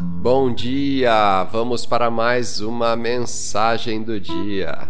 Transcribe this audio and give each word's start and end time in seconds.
Bom 0.00 0.54
dia! 0.54 1.42
Vamos 1.50 1.84
para 1.84 2.08
mais 2.08 2.60
uma 2.60 2.94
mensagem 2.94 4.00
do 4.00 4.20
dia. 4.20 4.86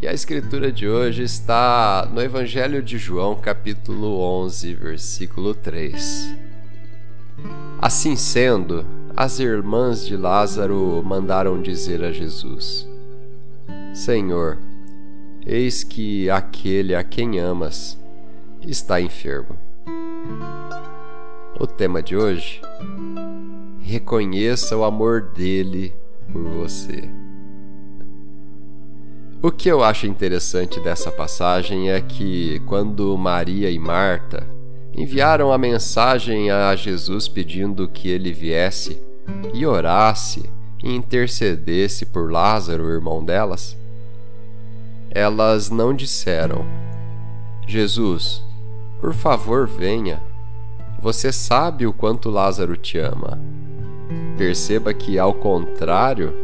E 0.00 0.06
a 0.06 0.12
escritura 0.12 0.70
de 0.70 0.88
hoje 0.88 1.24
está 1.24 2.08
no 2.12 2.22
Evangelho 2.22 2.80
de 2.80 2.96
João, 2.96 3.34
capítulo 3.34 4.20
11, 4.20 4.74
versículo 4.74 5.54
3. 5.56 6.36
Assim 7.82 8.14
sendo, 8.14 8.86
as 9.16 9.40
irmãs 9.40 10.06
de 10.06 10.16
Lázaro 10.16 11.02
mandaram 11.04 11.60
dizer 11.60 12.04
a 12.04 12.12
Jesus: 12.12 12.88
Senhor, 13.92 14.56
eis 15.44 15.82
que 15.82 16.30
aquele 16.30 16.94
a 16.94 17.02
quem 17.02 17.40
amas 17.40 17.98
está 18.62 19.00
enfermo. 19.00 19.58
O 21.58 21.66
tema 21.66 22.00
de 22.00 22.16
hoje: 22.16 22.60
reconheça 23.84 24.74
o 24.76 24.82
amor 24.82 25.20
dele 25.20 25.94
por 26.32 26.42
você. 26.42 27.08
O 29.42 29.50
que 29.50 29.68
eu 29.68 29.84
acho 29.84 30.06
interessante 30.06 30.80
dessa 30.80 31.12
passagem 31.12 31.90
é 31.90 32.00
que, 32.00 32.60
quando 32.60 33.16
Maria 33.18 33.70
e 33.70 33.78
Marta 33.78 34.48
enviaram 34.96 35.52
a 35.52 35.58
mensagem 35.58 36.50
a 36.50 36.74
Jesus 36.74 37.28
pedindo 37.28 37.86
que 37.86 38.08
ele 38.08 38.32
viesse 38.32 38.98
e 39.52 39.66
orasse 39.66 40.48
e 40.82 40.94
intercedesse 40.94 42.06
por 42.06 42.32
Lázaro, 42.32 42.84
o 42.84 42.90
irmão 42.90 43.22
delas, 43.22 43.76
elas 45.10 45.68
não 45.68 45.94
disseram: 45.94 46.64
Jesus, 47.66 48.42
por 48.98 49.12
favor, 49.12 49.66
venha. 49.66 50.22
Você 51.00 51.30
sabe 51.30 51.86
o 51.86 51.92
quanto 51.92 52.30
Lázaro 52.30 52.78
te 52.78 52.96
ama. 52.96 53.38
Perceba 54.36 54.92
que, 54.92 55.18
ao 55.18 55.34
contrário, 55.34 56.34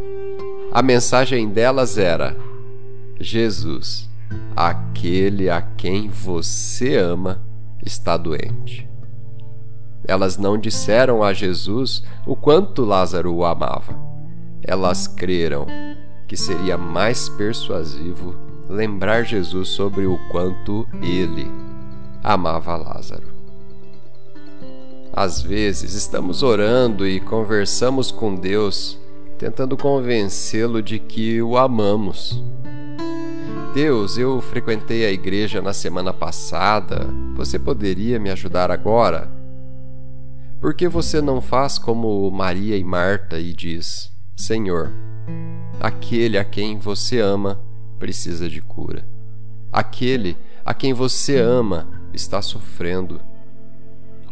a 0.72 0.82
mensagem 0.82 1.48
delas 1.48 1.98
era: 1.98 2.36
Jesus, 3.18 4.08
aquele 4.54 5.50
a 5.50 5.60
quem 5.60 6.08
você 6.08 6.96
ama, 6.96 7.42
está 7.84 8.16
doente. 8.16 8.88
Elas 10.06 10.36
não 10.36 10.58
disseram 10.58 11.22
a 11.22 11.32
Jesus 11.32 12.02
o 12.26 12.34
quanto 12.34 12.84
Lázaro 12.84 13.34
o 13.34 13.44
amava. 13.44 13.94
Elas 14.62 15.06
creram 15.06 15.66
que 16.26 16.36
seria 16.36 16.78
mais 16.78 17.28
persuasivo 17.28 18.34
lembrar 18.68 19.24
Jesus 19.24 19.68
sobre 19.68 20.06
o 20.06 20.16
quanto 20.30 20.86
ele 21.02 21.50
amava 22.22 22.76
Lázaro. 22.76 23.39
Às 25.12 25.42
vezes 25.42 25.94
estamos 25.94 26.42
orando 26.42 27.06
e 27.06 27.20
conversamos 27.20 28.10
com 28.10 28.34
Deus, 28.34 28.98
tentando 29.38 29.76
convencê-lo 29.76 30.82
de 30.82 30.98
que 30.98 31.42
o 31.42 31.56
amamos. 31.56 32.42
Deus, 33.74 34.18
eu 34.18 34.40
frequentei 34.40 35.04
a 35.04 35.12
igreja 35.12 35.62
na 35.62 35.72
semana 35.72 36.12
passada. 36.12 37.06
Você 37.36 37.58
poderia 37.58 38.18
me 38.18 38.30
ajudar 38.30 38.70
agora? 38.70 39.30
Por 40.60 40.74
que 40.74 40.88
você 40.88 41.20
não 41.22 41.40
faz 41.40 41.78
como 41.78 42.30
Maria 42.30 42.76
e 42.76 42.84
Marta 42.84 43.38
e 43.38 43.52
diz: 43.52 44.12
Senhor, 44.36 44.92
aquele 45.80 46.36
a 46.36 46.44
quem 46.44 46.78
você 46.78 47.20
ama 47.20 47.60
precisa 47.98 48.48
de 48.48 48.60
cura. 48.60 49.06
Aquele 49.70 50.36
a 50.64 50.74
quem 50.74 50.92
você 50.92 51.38
ama 51.38 51.88
está 52.12 52.42
sofrendo. 52.42 53.20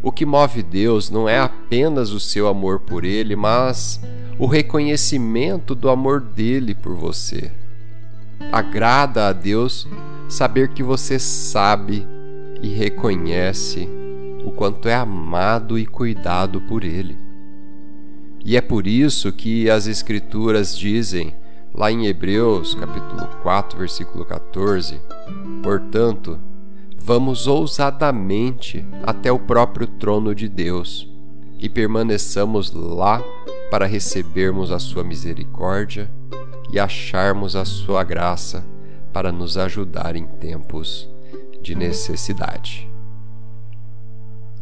O 0.03 0.13
que 0.13 0.25
move 0.25 0.63
Deus 0.63 1.11
não 1.11 1.29
é 1.29 1.39
apenas 1.39 2.11
o 2.11 2.21
seu 2.21 2.47
amor 2.47 2.81
por 2.81 3.05
Ele, 3.05 3.35
mas 3.35 4.01
o 4.39 4.47
reconhecimento 4.47 5.75
do 5.75 5.91
amor 5.91 6.21
dele 6.21 6.75
por 6.75 6.95
você. 6.95 7.50
Agrada 8.53 9.27
a 9.27 9.33
Deus 9.33 9.89
saber 10.28 10.69
que 10.69 10.83
você 10.83 11.19
sabe 11.19 12.06
e 12.62 12.69
reconhece 12.69 13.89
o 14.45 14.53
quanto 14.53 14.89
é 14.89 14.95
amado 14.95 15.78
e 15.78 15.84
cuidado 15.84 16.61
por 16.61 16.84
Ele. 16.84 17.19
E 18.45 18.56
é 18.56 18.61
por 18.61 18.87
isso 18.87 19.33
que 19.33 19.69
as 19.69 19.87
Escrituras 19.87 20.77
dizem, 20.78 21.34
lá 21.75 21.91
em 21.91 22.06
Hebreus, 22.06 22.75
capítulo 22.75 23.28
4, 23.43 23.78
versículo 23.78 24.25
14: 24.25 25.01
Portanto, 25.62 26.39
vamos 27.09 27.47
ousadamente 27.47 28.85
até 29.03 29.33
o 29.33 29.39
próprio 29.39 29.87
trono 29.87 30.35
de 30.35 30.47
Deus 30.47 31.09
e 31.59 31.67
permaneçamos 31.67 32.71
lá 32.71 33.25
para 33.71 33.87
recebermos 33.87 34.71
a 34.71 34.79
sua 34.79 35.03
misericórdia 35.03 36.11
e 36.71 36.79
acharmos 36.79 37.57
a 37.57 37.65
sua 37.65 38.05
graça 38.05 38.63
para 39.11 39.33
nos 39.33 39.57
ajudar 39.57 40.17
em 40.17 40.27
tempos 40.27 41.09
de 41.63 41.75
necessidade. 41.75 42.87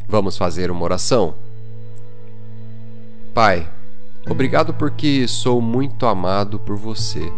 Vamos 0.07 0.39
fazer 0.39 0.71
uma 0.71 0.85
oração? 0.85 1.35
Pai, 3.35 3.69
obrigado 4.31 4.73
porque 4.73 5.27
sou 5.27 5.61
muito 5.61 6.07
amado 6.07 6.61
por 6.61 6.77
você 6.77 7.29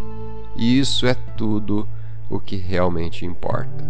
e 0.55 0.77
isso 0.77 1.07
é 1.07 1.15
tudo 1.35 1.87
o 2.29 2.39
que 2.39 2.57
realmente 2.57 3.25
importa. 3.25 3.89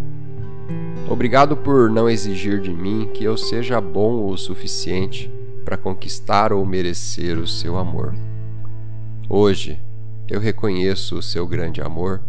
Obrigado 1.10 1.56
por 1.56 1.90
não 1.90 2.08
exigir 2.08 2.60
de 2.60 2.70
mim 2.70 3.10
que 3.12 3.24
eu 3.24 3.36
seja 3.36 3.80
bom 3.80 4.30
o 4.30 4.38
suficiente 4.38 5.28
para 5.64 5.76
conquistar 5.76 6.52
ou 6.52 6.64
merecer 6.64 7.36
o 7.36 7.48
seu 7.48 7.76
amor. 7.76 8.14
Hoje, 9.28 9.80
eu 10.28 10.38
reconheço 10.38 11.18
o 11.18 11.22
seu 11.22 11.48
grande 11.48 11.82
amor 11.82 12.22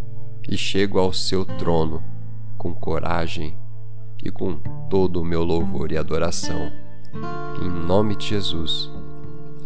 e 0.48 0.58
chego 0.58 0.98
ao 0.98 1.12
seu 1.12 1.44
trono 1.44 2.02
com 2.58 2.74
coragem 2.74 3.56
e 4.22 4.32
com 4.32 4.58
todo 4.90 5.20
o 5.20 5.24
meu 5.24 5.44
louvor 5.44 5.92
e 5.92 5.96
adoração. 5.96 6.72
Em 7.62 7.68
nome 7.68 8.16
de 8.16 8.26
Jesus. 8.26 8.90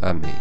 Amém. 0.02 0.34